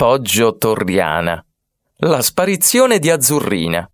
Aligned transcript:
Poggio 0.00 0.56
Torriana. 0.56 1.44
La 1.96 2.22
sparizione 2.22 3.00
di 3.00 3.10
Azzurrina. 3.10 3.84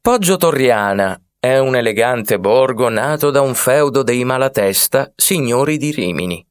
Poggio 0.00 0.36
Torriana 0.36 1.16
è 1.38 1.56
un 1.58 1.76
elegante 1.76 2.40
borgo 2.40 2.88
nato 2.88 3.30
da 3.30 3.40
un 3.40 3.54
feudo 3.54 4.02
dei 4.02 4.24
Malatesta, 4.24 5.12
signori 5.14 5.76
di 5.76 5.92
Rimini. 5.92 6.44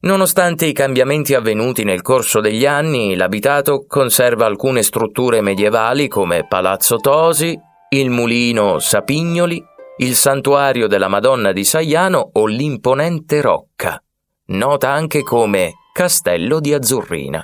Nonostante 0.00 0.66
i 0.66 0.74
cambiamenti 0.74 1.32
avvenuti 1.32 1.82
nel 1.82 2.02
corso 2.02 2.40
degli 2.40 2.66
anni, 2.66 3.16
l'abitato 3.16 3.86
conserva 3.86 4.44
alcune 4.44 4.82
strutture 4.82 5.40
medievali 5.40 6.08
come 6.08 6.46
Palazzo 6.46 6.98
Tosi, 6.98 7.58
il 7.88 8.10
mulino 8.10 8.78
Sapignoli, 8.80 9.64
il 10.00 10.14
santuario 10.14 10.88
della 10.88 11.08
Madonna 11.08 11.52
di 11.52 11.64
Saiano 11.64 12.32
o 12.34 12.44
l'imponente 12.44 13.40
Rocca, 13.40 13.98
nota 14.48 14.90
anche 14.90 15.22
come 15.22 15.72
Castello 15.96 16.60
di 16.60 16.74
Azzurrina. 16.74 17.42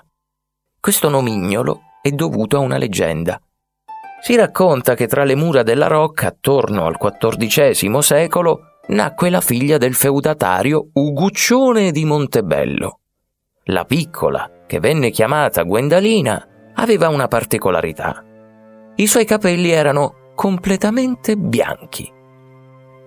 Questo 0.78 1.08
nomignolo 1.08 1.80
è 2.02 2.10
dovuto 2.10 2.58
a 2.58 2.60
una 2.60 2.76
leggenda. 2.76 3.40
Si 4.20 4.36
racconta 4.36 4.94
che 4.94 5.06
tra 5.06 5.24
le 5.24 5.34
mura 5.34 5.62
della 5.62 5.86
Rocca, 5.86 6.26
attorno 6.26 6.84
al 6.84 6.98
XIV 6.98 7.98
secolo, 8.00 8.60
nacque 8.88 9.30
la 9.30 9.40
figlia 9.40 9.78
del 9.78 9.94
feudatario 9.94 10.90
Uguccione 10.92 11.92
di 11.92 12.04
Montebello. 12.04 13.00
La 13.64 13.86
piccola, 13.86 14.64
che 14.66 14.80
venne 14.80 15.08
chiamata 15.08 15.62
Gwendalina, 15.62 16.72
aveva 16.74 17.08
una 17.08 17.28
particolarità. 17.28 18.22
I 18.96 19.06
suoi 19.06 19.24
capelli 19.24 19.70
erano 19.70 20.32
completamente 20.34 21.38
bianchi. 21.38 22.20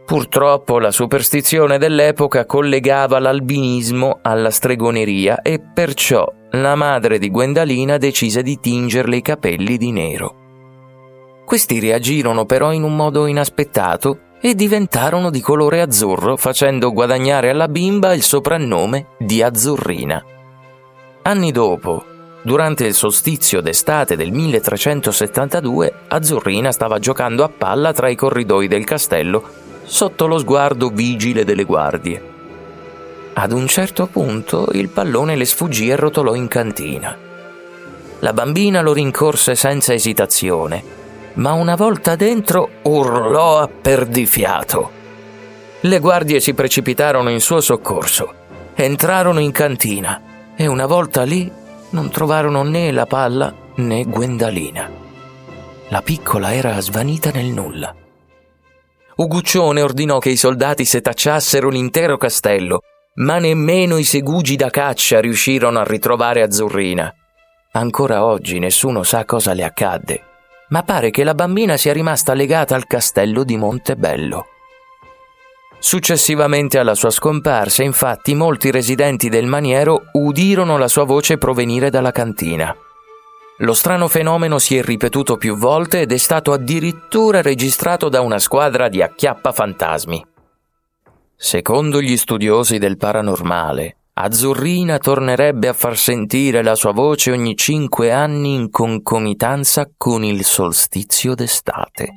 Purtroppo 0.06 0.78
la 0.78 0.92
superstizione 0.92 1.80
dell'epoca 1.80 2.46
collegava 2.46 3.18
l'albinismo 3.18 4.20
alla 4.22 4.52
stregoneria 4.52 5.42
e 5.42 5.60
perciò 5.60 6.32
la 6.52 6.76
madre 6.76 7.18
di 7.18 7.32
Gwendalina 7.32 7.98
decise 7.98 8.44
di 8.44 8.60
tingerle 8.60 9.16
i 9.18 9.22
capelli 9.24 9.78
di 9.78 9.92
nero. 9.92 10.36
Questi 11.44 11.80
reagirono 11.80 12.46
però 12.46 12.72
in 12.72 12.84
un 12.84 12.96
modo 12.96 13.26
inaspettato 13.26 14.20
e 14.40 14.54
diventarono 14.54 15.32
di 15.32 15.42
colore 15.42 15.82
azzurro, 15.82 16.38
facendo 16.38 16.94
guadagnare 16.94 17.50
alla 17.50 17.68
bimba 17.68 18.14
il 18.14 18.22
soprannome 18.22 19.08
di 19.18 19.42
Azzurrina. 19.42 20.24
Anni 21.24 21.52
dopo, 21.52 22.06
durante 22.44 22.86
il 22.86 22.94
solstizio 22.94 23.60
d'estate 23.60 24.16
del 24.16 24.32
1372, 24.32 25.94
Azzurrina 26.10 26.72
stava 26.72 27.00
giocando 27.00 27.44
a 27.44 27.50
palla 27.50 27.92
tra 27.92 28.08
i 28.08 28.16
corridoi 28.16 28.68
del 28.68 28.84
castello 28.84 29.64
sotto 29.86 30.28
lo 30.28 30.38
sguardo 30.38 30.90
vigile 30.90 31.44
delle 31.44 31.64
guardie. 31.64 32.34
Ad 33.34 33.52
un 33.52 33.68
certo 33.68 34.08
punto 34.08 34.68
il 34.72 34.90
pallone 34.90 35.36
le 35.36 35.46
sfuggì 35.46 35.90
e 35.90 35.96
rotolò 35.96 36.36
in 36.36 36.48
cantina. 36.48 37.18
La 38.20 38.34
bambina 38.34 38.82
lo 38.82 38.94
rincorse 38.94 39.56
senza 39.56 39.94
esitazione, 39.94 40.84
ma 41.34 41.52
una 41.52 41.76
volta 41.76 42.16
dentro 42.16 42.70
urlò 42.84 43.60
a 43.60 43.68
perdifiato. 43.68 44.92
Le 45.82 46.00
guardie 46.00 46.40
si 46.40 46.54
precipitarono 46.54 47.30
in 47.30 47.42
suo 47.42 47.60
soccorso, 47.60 48.34
entrarono 48.74 49.40
in 49.40 49.52
cantina 49.52 50.22
e 50.56 50.66
una 50.66 50.86
volta 50.86 51.24
lì 51.24 51.52
non 51.90 52.10
trovarono 52.10 52.64
né 52.64 52.92
la 52.92 53.06
palla 53.06 53.54
né 53.76 54.06
Gwendalina. 54.06 54.90
La 55.90 56.02
piccola 56.02 56.54
era 56.54 56.80
svanita 56.80 57.32
nel 57.32 57.48
nulla. 57.48 57.94
Uguccione 59.18 59.82
ordinò 59.82 60.20
che 60.20 60.30
i 60.30 60.36
soldati 60.36 60.84
setacciassero 60.84 61.70
l'intero 61.70 62.18
castello, 62.18 62.82
ma 63.16 63.40
nemmeno 63.40 63.98
i 63.98 64.04
segugi 64.04 64.58
da 64.58 64.70
caccia 64.70 65.22
riuscirono 65.22 65.80
a 65.80 65.86
ritrovare 65.86 66.42
Azzurrina. 66.42 67.14
Ancora 67.72 68.26
oggi 68.26 68.60
nessuno 68.60 69.04
sa 69.04 69.24
cosa 69.24 69.54
le 69.54 69.64
accadde, 69.64 70.22
ma 70.70 70.84
pare 70.84 71.12
che 71.12 71.24
la 71.24 71.34
bambina 71.34 71.78
sia 71.78 71.94
rimasta 71.94 72.34
legata 72.34 72.76
al 72.76 72.88
castello 72.88 73.46
di 73.46 73.56
Montebello. 73.56 74.48
Successivamente 75.80 76.78
alla 76.78 76.96
sua 76.96 77.10
scomparsa, 77.10 77.84
infatti, 77.84 78.34
molti 78.34 78.70
residenti 78.70 79.30
del 79.30 79.46
maniero 79.46 80.10
udirono 80.14 80.78
la 80.78 80.90
sua 80.90 81.06
voce 81.06 81.38
provenire 81.38 81.90
dalla 81.90 82.12
cantina. 82.12 82.76
Lo 83.60 83.74
strano 83.74 84.10
fenomeno 84.10 84.60
si 84.60 84.76
è 84.76 84.84
ripetuto 84.84 85.38
più 85.38 85.56
volte 85.56 86.02
ed 86.02 86.12
è 86.12 86.18
stato 86.18 86.52
addirittura 86.52 87.42
registrato 87.42 88.10
da 88.10 88.20
una 88.20 88.38
squadra 88.38 88.90
di 88.90 89.02
acchiappa 89.02 89.54
fantasmi. 89.54 90.26
Secondo 91.38 92.02
gli 92.02 92.18
studiosi 92.18 92.78
del 92.80 92.98
paranormale, 92.98 93.98
Azzurrina 94.18 94.98
tornerebbe 94.98 95.70
a 95.70 95.74
far 95.74 95.98
sentire 95.98 96.64
la 96.64 96.76
sua 96.76 96.92
voce 96.92 97.32
ogni 97.32 97.56
cinque 97.56 98.12
anni 98.12 98.56
in 98.56 98.70
concomitanza 98.72 99.90
con 99.96 100.24
il 100.24 100.44
solstizio 100.44 101.34
d'estate. 101.34 102.10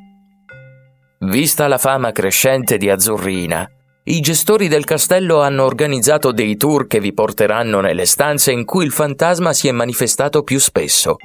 Vista 1.21 1.69
la 1.69 1.79
fama 1.79 2.11
crescente 2.11 2.79
di 2.79 2.91
Azzurrina, 2.91 3.69
i 4.11 4.21
gestori 4.21 4.69
del 4.69 4.85
castello 4.85 5.43
hanno 5.43 5.65
organizzato 5.65 6.33
dei 6.33 6.57
tour 6.57 6.87
che 6.87 6.99
vi 6.99 7.13
porteranno 7.13 7.81
nelle 7.81 8.07
stanze 8.07 8.53
in 8.53 8.65
cui 8.65 8.87
il 8.87 8.91
fantasma 8.91 9.53
si 9.53 9.69
è 9.69 9.71
manifestato 9.73 10.43
più 10.43 10.59
spesso. 10.59 11.17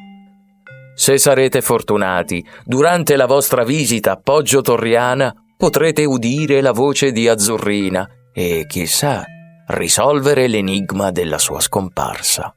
Se 0.93 1.17
sarete 1.17 1.61
fortunati, 1.61 2.45
durante 2.65 3.15
la 3.15 3.25
vostra 3.25 3.63
visita 3.63 4.11
a 4.11 4.19
Poggio 4.21 4.61
Torriana 4.61 5.33
potrete 5.55 6.03
udire 6.03 6.59
la 6.59 6.73
voce 6.73 7.13
di 7.13 7.27
Azzurrina 7.27 8.05
e, 8.33 8.65
chissà, 8.67 9.23
risolvere 9.67 10.47
l'enigma 10.47 11.09
della 11.09 11.37
sua 11.37 11.61
scomparsa. 11.61 12.53